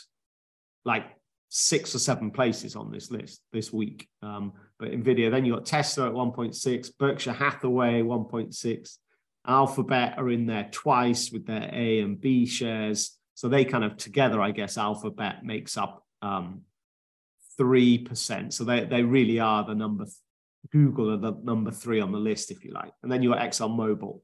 [0.84, 1.04] like
[1.48, 4.08] six or seven places on this list this week.
[4.22, 8.96] Um, but Nvidia, then you got Tesla at 1.6, Berkshire Hathaway 1.6,
[9.46, 13.16] Alphabet are in there twice with their A and B shares.
[13.34, 16.62] So they kind of together, I guess, Alphabet makes up um,
[17.58, 18.52] 3%.
[18.52, 20.06] So they, they really are the number,
[20.70, 22.92] Google are the number three on the list, if you like.
[23.02, 24.20] And then you got ExxonMobil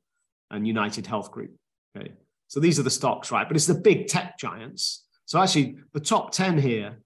[0.51, 1.53] and United Health Group.
[1.97, 2.13] Okay.
[2.49, 3.49] So these are the stocks, right?
[3.49, 5.05] But it's the big tech giants.
[5.25, 6.99] So actually, the top 10 here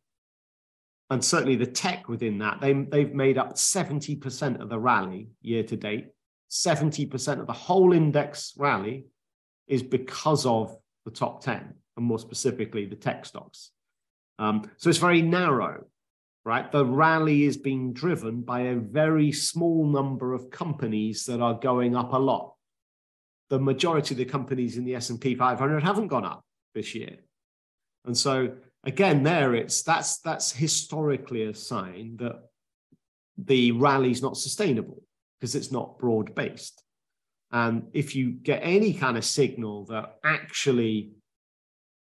[1.11, 5.63] and certainly the tech within that, they, they've made up 70% of the rally year
[5.63, 6.09] to date.
[6.51, 9.07] 70% of the whole index rally
[9.67, 13.71] is because of the top 10, and more specifically, the tech stocks.
[14.39, 15.87] Um, so it's very narrow,
[16.49, 16.73] right?
[16.73, 21.95] The rally is being driven by a very small number of companies that are going
[21.95, 22.55] up a lot.
[23.51, 26.43] The majority of the companies in the S&P 500 haven't gone up
[26.75, 27.17] this year.
[28.07, 32.37] And so again, there it's that's that's historically a sign that
[33.37, 35.03] the rally's not sustainable
[35.39, 36.83] because it's not broad based.
[37.53, 41.11] And if you get any kind of signal that actually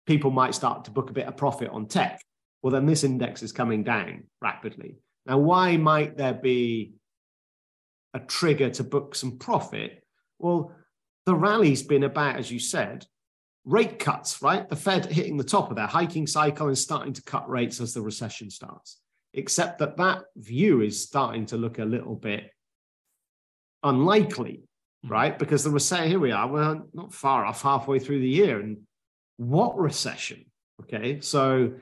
[0.05, 2.21] people might start to book a bit of profit on tech,
[2.65, 4.95] well, then this index is coming down rapidly.
[5.27, 6.93] Now, why might there be
[8.15, 10.03] a trigger to book some profit?
[10.39, 10.71] Well,
[11.27, 13.05] the rally's been about, as you said,
[13.65, 14.67] rate cuts, right?
[14.67, 17.93] The Fed hitting the top of their hiking cycle and starting to cut rates as
[17.93, 18.99] the recession starts.
[19.35, 22.49] Except that that view is starting to look a little bit
[23.83, 24.63] unlikely,
[25.03, 25.11] hmm.
[25.11, 25.37] right?
[25.37, 28.59] Because the recession, here we are, we're not far off halfway through the year.
[28.59, 28.77] And
[29.37, 30.45] what recession?
[30.81, 31.21] Okay.
[31.21, 31.73] So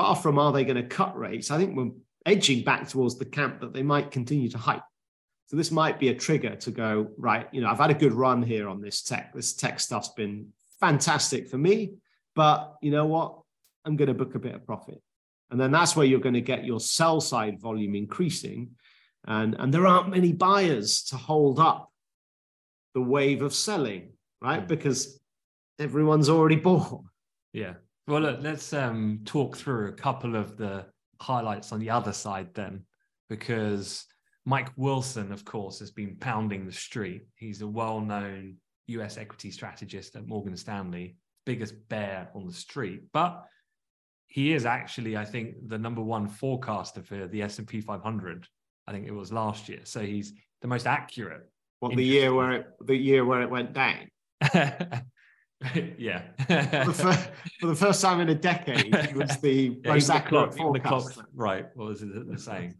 [0.00, 1.50] far from are they going to cut rates?
[1.50, 1.90] I think we're
[2.24, 4.82] edging back towards the camp that they might continue to hike.
[5.46, 8.14] So this might be a trigger to go, right, you know, I've had a good
[8.14, 9.34] run here on this tech.
[9.34, 11.96] This tech stuff's been fantastic for me.
[12.34, 13.40] But you know what?
[13.84, 15.02] I'm going to book a bit of profit.
[15.50, 18.70] And then that's where you're going to get your sell side volume increasing.
[19.26, 21.90] And, and there aren't many buyers to hold up
[22.94, 24.60] the wave of selling, right?
[24.60, 24.66] Hmm.
[24.66, 25.20] Because
[25.78, 27.02] everyone's already bought.
[27.52, 27.74] Yeah.
[28.06, 30.86] Well, look, let's um, talk through a couple of the
[31.20, 32.84] highlights on the other side then,
[33.28, 34.06] because
[34.44, 37.22] Mike Wilson, of course, has been pounding the street.
[37.36, 43.02] He's a well known US equity strategist at Morgan Stanley, biggest bear on the street.
[43.12, 43.44] But
[44.26, 48.46] he is actually, I think, the number one forecaster for the S&P 500.
[48.86, 49.80] I think it was last year.
[49.84, 50.32] So he's
[50.62, 51.50] the most accurate.
[51.80, 54.08] What the year where it the year where it went down?
[55.98, 56.22] yeah.
[56.84, 57.28] for, the
[57.60, 61.12] for, the first time in a decade, it was the yeah, most accurate the clock,
[61.34, 61.66] right.
[61.74, 62.74] What was it the saying?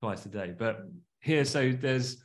[0.00, 0.54] Twice a day.
[0.56, 0.86] But
[1.20, 2.24] here, so there's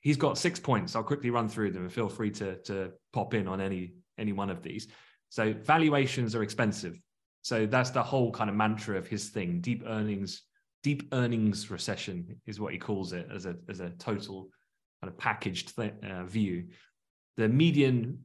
[0.00, 0.94] he's got six points.
[0.94, 4.32] I'll quickly run through them and feel free to, to pop in on any any
[4.32, 4.86] one of these.
[5.28, 7.00] So valuations are expensive.
[7.42, 9.60] So that's the whole kind of mantra of his thing.
[9.60, 10.42] Deep earnings,
[10.82, 14.48] deep earnings recession is what he calls it as a as a total
[15.02, 16.68] kind of packaged th- uh, view.
[17.36, 18.20] The median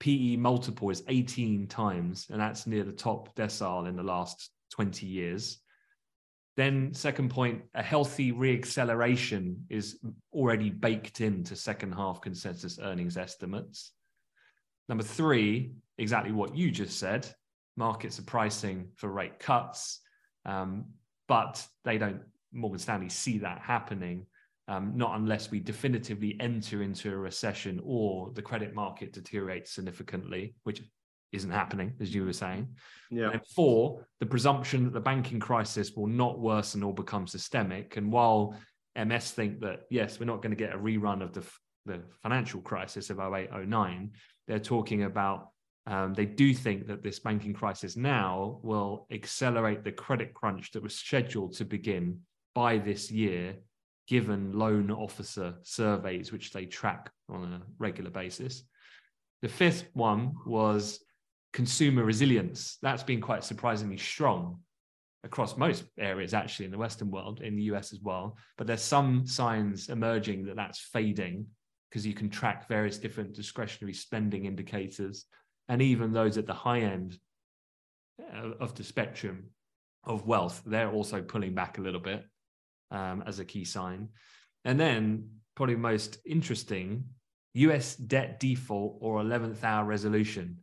[0.00, 5.06] PE multiple is 18 times, and that's near the top decile in the last 20
[5.06, 5.58] years.
[6.56, 9.98] Then, second point, a healthy reacceleration is
[10.32, 13.92] already baked into second half consensus earnings estimates.
[14.88, 17.26] Number three, exactly what you just said
[17.76, 20.00] markets are pricing for rate cuts,
[20.46, 20.86] um,
[21.28, 22.20] but they don't,
[22.52, 24.26] Morgan Stanley, see that happening.
[24.66, 30.54] Um, not unless we definitively enter into a recession or the credit market deteriorates significantly,
[30.62, 30.80] which
[31.34, 32.68] isn't happening, as you were saying.
[33.10, 33.30] Yeah.
[33.30, 37.96] And four, the presumption that the banking crisis will not worsen or become systemic.
[37.96, 38.56] And while
[38.96, 41.44] MS think that, yes, we're not going to get a rerun of the,
[41.86, 44.12] the financial crisis of 08, 09,
[44.46, 45.48] they're talking about
[45.86, 50.82] um, they do think that this banking crisis now will accelerate the credit crunch that
[50.82, 52.20] was scheduled to begin
[52.54, 53.56] by this year,
[54.06, 58.62] given loan officer surveys, which they track on a regular basis.
[59.42, 61.00] The fifth one was
[61.52, 62.78] consumer resilience.
[62.82, 64.60] That's been quite surprisingly strong
[65.22, 68.36] across most areas, actually, in the Western world, in the US as well.
[68.58, 71.46] But there's some signs emerging that that's fading
[71.88, 75.26] because you can track various different discretionary spending indicators
[75.68, 77.18] and even those at the high end
[78.20, 79.44] uh, of the spectrum
[80.04, 82.24] of wealth, they're also pulling back a little bit
[82.94, 84.08] um, as a key sign.
[84.64, 87.04] And then, probably most interesting,
[87.54, 90.58] US debt default or 11th hour resolution.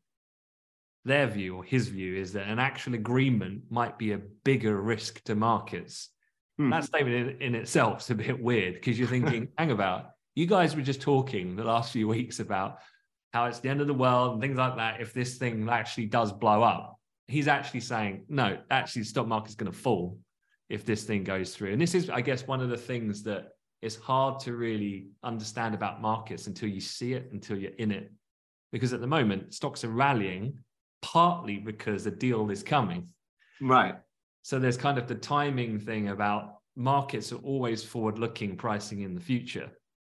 [1.06, 5.24] Their view or his view is that an actual agreement might be a bigger risk
[5.26, 6.10] to markets.
[6.58, 6.70] Hmm.
[6.70, 10.46] That statement in, in itself is a bit weird because you're thinking, hang about, you
[10.46, 12.80] guys were just talking the last few weeks about
[13.34, 15.02] how it's the end of the world and things like that.
[15.02, 19.56] If this thing actually does blow up, he's actually saying, no, actually, the stock market's
[19.56, 20.20] going to fall
[20.72, 21.74] if this thing goes through.
[21.74, 23.50] And this is, I guess, one of the things that
[23.82, 28.12] it's hard to really understand about markets until you see it, until you're in it.
[28.72, 30.58] Because at the moment, stocks are rallying
[31.02, 33.10] partly because a deal is coming.
[33.60, 33.96] Right.
[34.44, 39.14] So there's kind of the timing thing about markets are always forward looking pricing in
[39.14, 39.70] the future.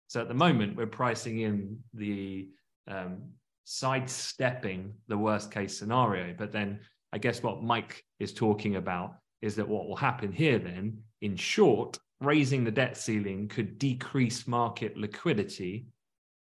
[0.08, 2.50] So at the moment, we're pricing in the
[2.88, 3.22] um,
[3.64, 6.34] sidestepping the worst case scenario.
[6.36, 6.80] But then
[7.12, 11.36] I guess what Mike is talking about is that what will happen here then, in
[11.36, 15.86] short, raising the debt ceiling could decrease market liquidity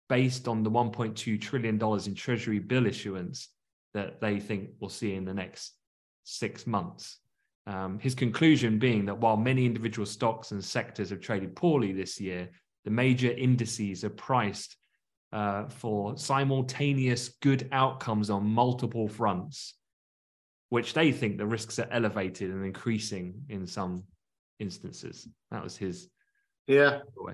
[0.09, 3.49] based on the $1.2 trillion in Treasury bill issuance
[3.93, 5.73] that they think we'll see in the next
[6.23, 7.19] six months.
[7.67, 12.19] Um, his conclusion being that while many individual stocks and sectors have traded poorly this
[12.19, 12.49] year,
[12.85, 14.75] the major indices are priced
[15.31, 19.75] uh, for simultaneous good outcomes on multiple fronts,
[20.69, 24.03] which they think the risks are elevated and increasing in some
[24.59, 25.27] instances.
[25.51, 26.09] That was his.
[26.67, 26.99] Yeah.
[27.17, 27.33] Way.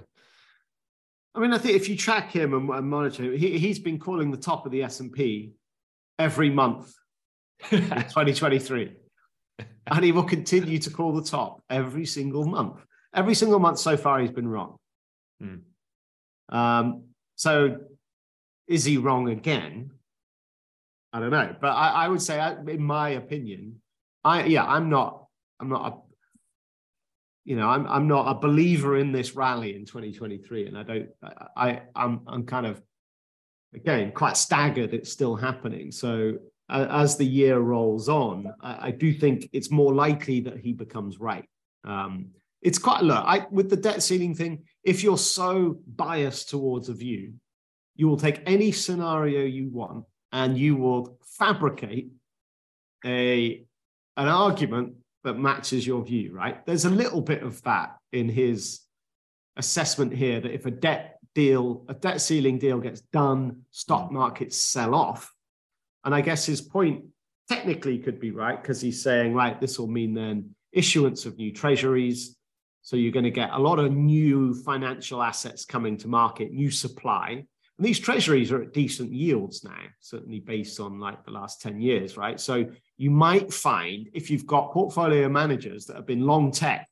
[1.33, 3.99] I mean, I think if you track him and, and monitor him, he, he's been
[3.99, 5.51] calling the top of the S and P
[6.17, 6.93] every month
[7.71, 8.93] in 2023,
[9.87, 12.85] and he will continue to call the top every single month.
[13.13, 14.77] Every single month so far, he's been wrong.
[15.41, 16.55] Hmm.
[16.55, 17.03] Um,
[17.35, 17.77] so
[18.67, 19.91] is he wrong again?
[21.15, 23.77] I don't know, but I, I would say, in my opinion,
[24.25, 25.27] I yeah, I'm not,
[25.61, 25.97] I'm not a,
[27.45, 31.09] you know, I'm I'm not a believer in this rally in 2023, and I don't,
[31.55, 32.81] I I'm I'm kind of
[33.73, 35.89] again quite staggered it's still happening.
[35.89, 36.33] So
[36.67, 40.73] uh, as the year rolls on, I, I, do think it's more likely that he
[40.73, 41.47] becomes right.
[41.85, 44.65] Um, it's quite look I with the debt ceiling thing.
[44.83, 47.35] If you're so biased towards a view,
[47.95, 50.03] you will take any scenario you want
[50.35, 52.11] and you will fabricate
[53.05, 53.65] a
[54.17, 54.93] an argument
[55.23, 56.33] that matches your view.
[56.33, 56.63] Right?
[56.65, 58.81] There's a little bit of that in his
[59.55, 64.13] assessment here that if a debt deal, a debt ceiling deal gets done, stock mm.
[64.13, 65.33] markets sell off.
[66.03, 67.05] And I guess his point
[67.47, 71.53] technically could be right because he's saying, right, this will mean then issuance of new
[71.53, 72.35] treasuries,
[72.81, 76.69] so you're going to get a lot of new financial assets coming to market, new
[76.69, 77.45] supply.
[77.77, 81.81] And these treasuries are at decent yields now, certainly based on like the last 10
[81.81, 82.39] years, right?
[82.39, 82.65] So
[82.97, 86.87] you might find if you've got portfolio managers that have been long tech,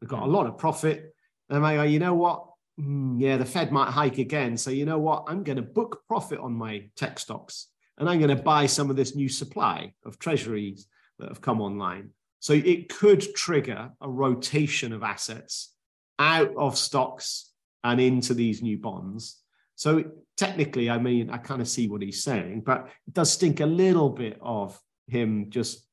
[0.00, 1.12] they've got a lot of profit,
[1.48, 2.44] they might go, you know what?
[2.80, 4.56] Mm, yeah, the Fed might hike again.
[4.56, 5.24] So you know what?
[5.26, 8.90] I'm going to book profit on my tech stocks and I'm going to buy some
[8.90, 10.86] of this new supply of treasuries
[11.18, 12.10] that have come online.
[12.38, 15.74] So it could trigger a rotation of assets
[16.20, 17.50] out of stocks
[17.82, 19.42] and into these new bonds.
[19.78, 20.02] So
[20.36, 23.66] technically, I mean, I kind of see what he's saying, but it does stink a
[23.66, 25.86] little bit of him just,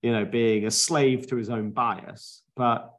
[0.00, 2.42] you know, being a slave to his own bias.
[2.56, 2.94] But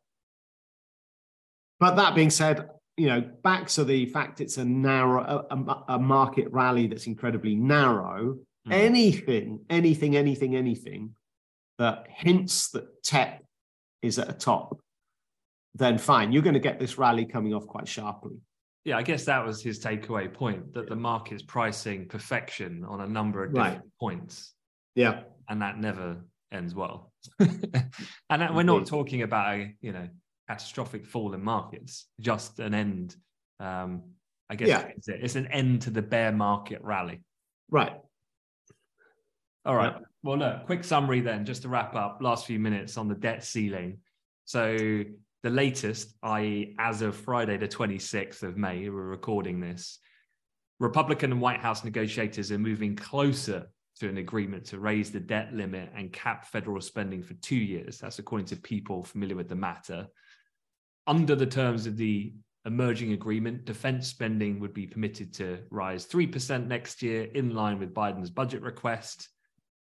[1.80, 6.00] but that being said, you know, back to the fact it's a narrow a, a
[6.00, 8.38] market rally that's incredibly narrow.
[8.68, 8.74] Mm.
[8.74, 11.16] Anything, anything, anything, anything
[11.80, 13.42] that hints that tech
[14.04, 14.80] is at a top,
[15.74, 18.38] then fine, you're going to get this rally coming off quite sharply.
[18.84, 23.08] Yeah, I guess that was his takeaway point that the market's pricing perfection on a
[23.08, 24.00] number of different right.
[24.00, 24.54] points.
[24.96, 25.22] Yeah.
[25.48, 26.18] And that never
[26.52, 27.12] ends well.
[27.40, 27.92] and
[28.30, 30.08] that, we're not talking about a, you know,
[30.48, 33.16] catastrophic fall in markets, just an end.
[33.60, 34.02] Um,
[34.50, 34.88] I guess yeah.
[34.96, 37.22] it's, it's an end to the bear market rally.
[37.70, 37.94] Right.
[39.64, 39.96] All right.
[40.24, 43.44] Well, look, quick summary then, just to wrap up, last few minutes on the debt
[43.44, 44.00] ceiling.
[44.46, 45.04] So,
[45.44, 50.00] the latest, i.e., as of Friday, the 26th of May, we're recording this,
[50.80, 53.68] Republican and White House negotiators are moving closer
[54.00, 58.00] to an agreement to raise the debt limit and cap federal spending for two years.
[58.00, 60.08] That's according to people familiar with the matter.
[61.08, 62.34] Under the terms of the
[62.66, 67.94] emerging agreement, defense spending would be permitted to rise 3% next year, in line with
[67.94, 69.30] Biden's budget request.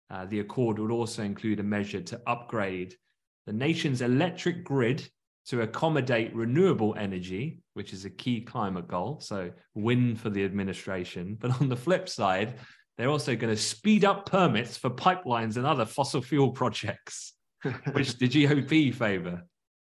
[0.09, 2.95] Uh, the accord would also include a measure to upgrade
[3.45, 5.07] the nation's electric grid
[5.47, 9.19] to accommodate renewable energy, which is a key climate goal.
[9.21, 11.37] So, win for the administration.
[11.39, 12.55] But on the flip side,
[12.97, 17.33] they're also going to speed up permits for pipelines and other fossil fuel projects,
[17.93, 19.43] which the GOP favor.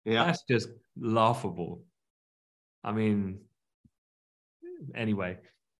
[0.04, 0.24] Yeah.
[0.24, 1.82] That's just laughable.
[2.82, 3.40] I mean,
[4.94, 5.38] anyway.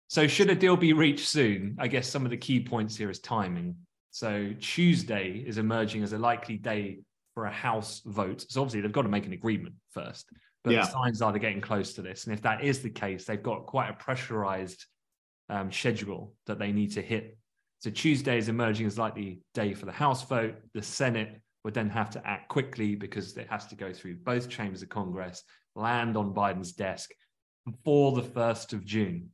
[0.09, 1.77] So, should a deal be reached soon?
[1.79, 3.77] I guess some of the key points here is timing.
[4.11, 6.99] So, Tuesday is emerging as a likely day
[7.35, 8.45] for a House vote.
[8.49, 10.27] So, obviously, they've got to make an agreement first.
[10.65, 10.83] But yeah.
[10.83, 12.25] the signs are they're getting close to this.
[12.25, 14.87] And if that is the case, they've got quite a pressurized
[15.49, 17.37] um, schedule that they need to hit.
[17.81, 20.55] So, Tuesday is emerging as likely day for the House vote.
[20.75, 24.49] The Senate would then have to act quickly because it has to go through both
[24.49, 25.43] chambers of Congress
[25.75, 27.11] land on Biden's desk
[27.65, 29.31] before the 1st of June.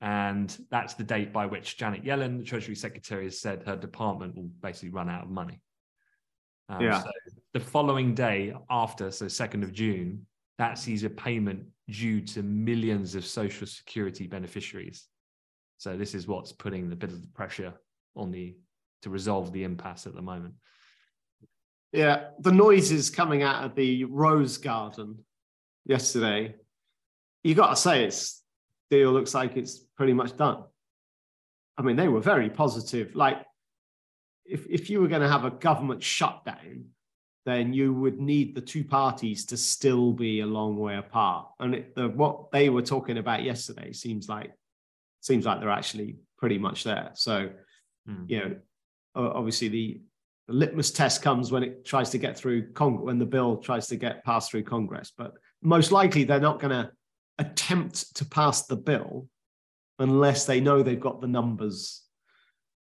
[0.00, 4.34] And that's the date by which Janet Yellen, the Treasury Secretary, has said her department
[4.34, 5.60] will basically run out of money.
[6.70, 7.02] Um, yeah.
[7.02, 7.10] So
[7.52, 10.24] the following day after, so 2nd of June,
[10.58, 15.06] that sees a payment due to millions of Social Security beneficiaries.
[15.78, 17.74] So this is what's putting the bit of the pressure
[18.14, 18.54] on the
[19.02, 20.54] to resolve the impasse at the moment.
[21.92, 25.24] Yeah, the noises coming out of the Rose Garden
[25.86, 26.54] yesterday,
[27.42, 28.42] you got to say it's
[28.90, 30.64] deal looks like it's pretty much done.
[31.78, 33.16] I mean, they were very positive.
[33.16, 33.38] Like,
[34.50, 36.86] if if you were going to have a government shutdown,
[37.46, 41.48] then you would need the two parties to still be a long way apart.
[41.58, 44.52] And it, the, what they were talking about yesterday seems like
[45.20, 47.10] seems like they're actually pretty much there.
[47.14, 47.50] So,
[48.08, 48.28] mm.
[48.28, 48.56] you know,
[49.14, 50.00] obviously the
[50.48, 53.86] the litmus test comes when it tries to get through Congress, when the bill tries
[53.88, 55.12] to get passed through Congress.
[55.16, 56.90] But most likely they're not going to
[57.38, 59.28] attempt to pass the bill
[59.98, 62.02] unless they know they've got the numbers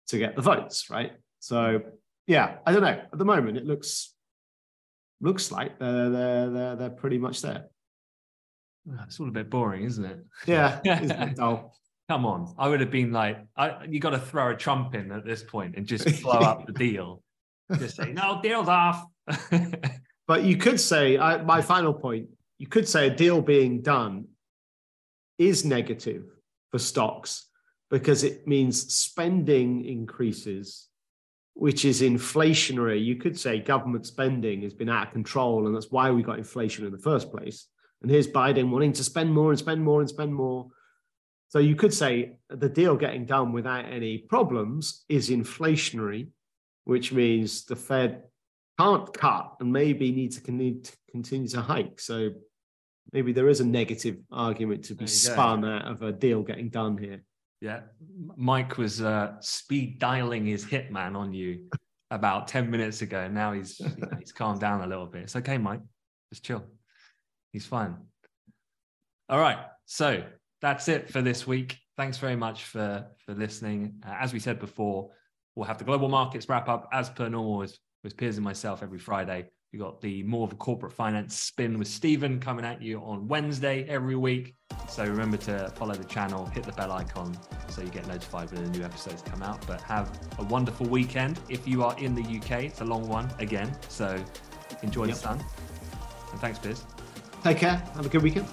[0.08, 1.12] to get the votes, right?
[1.44, 1.82] So
[2.26, 3.02] yeah, I don't know.
[3.12, 4.14] At the moment, it looks
[5.20, 7.66] looks like they're they're they're, they're pretty much there.
[8.90, 10.20] Ah, it's all a bit boring, isn't it?
[10.46, 10.80] Yeah.
[12.10, 15.12] Come on, I would have been like, I, you got to throw a trump in
[15.12, 17.24] at this point and just blow up the deal.
[17.78, 19.06] Just say no, deal's off.
[20.28, 24.28] but you could say, I, my final point you could say a deal being done
[25.38, 26.24] is negative
[26.72, 27.48] for stocks
[27.90, 30.88] because it means spending increases,
[31.54, 33.04] which is inflationary.
[33.04, 36.38] You could say government spending has been out of control, and that's why we got
[36.38, 37.68] inflation in the first place.
[38.02, 40.68] And here's Biden wanting to spend more and spend more and spend more.
[41.48, 46.30] So you could say the deal getting done without any problems is inflationary,
[46.84, 48.24] which means the Fed
[48.80, 52.00] can't cut and maybe need to continue to hike.
[52.00, 52.32] So
[53.12, 55.68] maybe there is a negative argument to be spun go.
[55.68, 57.24] out of a deal getting done here.
[57.64, 57.80] Yeah,
[58.36, 61.70] Mike was uh, speed dialing his hitman on you
[62.12, 63.30] about ten minutes ago.
[63.30, 63.80] Now he's
[64.20, 65.22] he's calmed down a little bit.
[65.22, 65.80] It's okay, Mike.
[66.30, 66.62] Just chill.
[67.54, 67.96] He's fine.
[69.30, 70.26] All right, so
[70.62, 71.78] that's it for this week.
[71.96, 73.94] Thanks very much for for listening.
[74.06, 75.12] Uh, as we said before,
[75.56, 78.84] we'll have the global markets wrap up as per normal with, with Piers and myself
[78.84, 79.46] every Friday.
[79.74, 83.28] We got the more of a corporate finance spin with Stephen coming at you on
[83.28, 84.54] Wednesday every week.
[84.88, 87.36] So remember to follow the channel, hit the bell icon
[87.70, 89.66] so you get notified when the new episodes come out.
[89.66, 91.40] But have a wonderful weekend.
[91.50, 93.76] If you are in the UK, it's a long one again.
[93.90, 94.24] So
[94.84, 95.16] enjoy yep.
[95.16, 95.44] the sun.
[96.32, 96.86] And thanks, Piers.
[97.44, 97.78] Take care.
[97.96, 98.48] Have a good weekend.